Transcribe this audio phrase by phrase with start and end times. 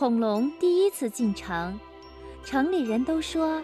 [0.00, 1.78] 恐龙第一次进城，
[2.42, 3.62] 城里人都说：“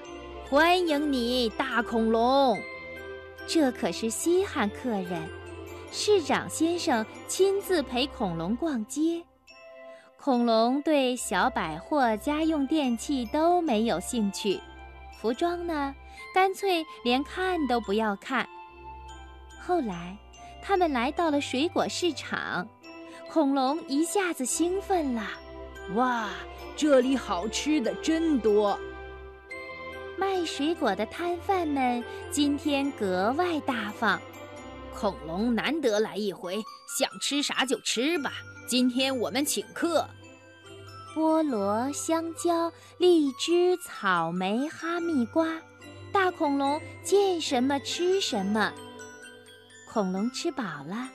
[0.51, 2.61] 欢迎你，大恐龙！”
[3.49, 5.27] 这可是稀罕客人。
[5.91, 9.25] 市长先生亲自陪恐龙逛街。
[10.19, 14.61] 恐龙对小百货、家用电器都没有兴趣，
[15.19, 15.95] 服装呢，
[16.35, 18.47] 干脆连看都不要看。
[19.59, 20.15] 后来，
[20.61, 22.69] 他们来到了水果市场，
[23.31, 25.27] 恐龙一下子兴奋了
[25.95, 26.31] ：“哇，
[26.77, 28.79] 这里好吃的真多！”
[30.19, 34.21] 卖水果的摊贩们今天格外大方。
[34.95, 36.65] 恐龙难得来一回，
[36.99, 38.33] 想吃啥就吃吧。
[38.67, 40.09] 今天我们请客。
[41.15, 45.47] 菠萝、香蕉、荔枝、草莓、哈密瓜，
[46.13, 48.73] 大恐龙见什么吃什么。
[49.93, 51.09] 恐龙吃饱了，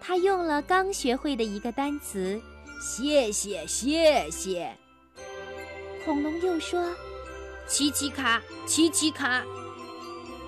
[0.00, 2.40] 他用了刚学会的一个单词
[2.80, 4.76] ：“谢谢，谢谢。”
[6.04, 6.94] 恐龙又说
[7.66, 9.44] ：“奇奇卡，奇奇卡。”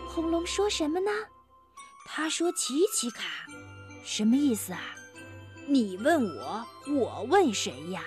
[0.09, 1.11] 恐龙说什么呢？
[2.07, 3.25] 他说：“奇奇卡，
[4.05, 4.81] 什么意思啊？
[5.67, 8.03] 你问我，我问谁呀？”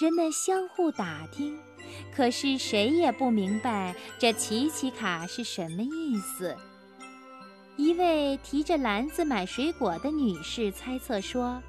[0.00, 1.60] 人们相互打听，
[2.16, 6.56] 可是谁也不明白这奇奇卡是什么意思。
[7.76, 11.62] 一位提着篮子买水果的女士猜测说：“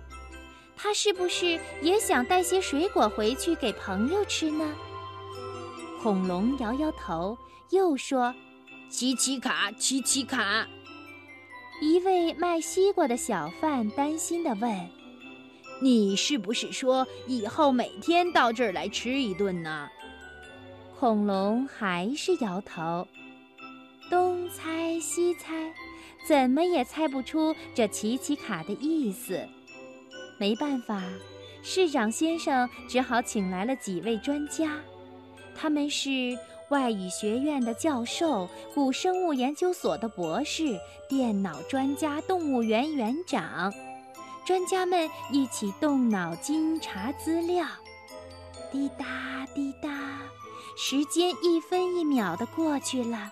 [0.83, 4.69] 他是不是也想带些水果回去给朋友吃呢？”
[6.03, 7.37] 恐龙摇摇头，
[7.69, 8.35] 又说
[8.91, 10.67] ：“奇奇卡，奇奇卡。”
[11.81, 14.89] 一位卖西瓜的小贩担心地问
[15.81, 19.87] ：“你是不是说以后每天到这儿来吃一顿呢？”
[20.99, 23.07] 恐龙还是摇头，
[24.09, 25.73] 东猜西猜。
[26.25, 29.45] 怎么也猜不出这奇奇卡的意思，
[30.43, 31.01] 没办法，
[31.61, 34.73] 市长先生只好请来了几位专家，
[35.55, 36.37] 他们是
[36.67, 40.77] 外语学院的教授、古生物研究所的博士、
[41.07, 43.73] 电脑专家、动物园园长。
[44.45, 47.65] 专家们一起动脑筋查资料，
[48.69, 50.19] 滴答滴答，
[50.75, 53.31] 时间一分一秒地过去了。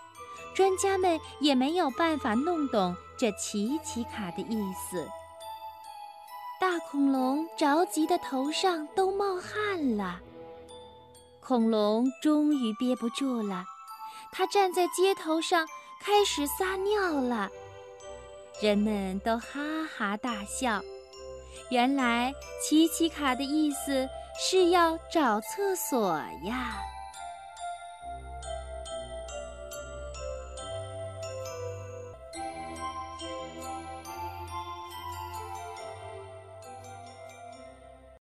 [0.56, 4.56] 专家们也没有办法弄懂这奇奇卡的意
[4.90, 5.06] 思。
[6.62, 10.22] 大恐龙着急的头上都冒汗了。
[11.40, 13.66] 恐龙终于憋不住了，
[14.32, 15.68] 它站在街头上
[16.00, 17.50] 开始撒尿了。
[18.62, 19.60] 人们都哈
[19.98, 20.80] 哈大笑。
[21.72, 24.08] 原来奇奇卡的意思
[24.40, 26.78] 是要找厕所呀。